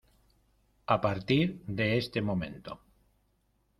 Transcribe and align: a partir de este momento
a 0.87 0.97
partir 1.03 1.59
de 1.67 1.95
este 1.99 2.23
momento 2.23 2.81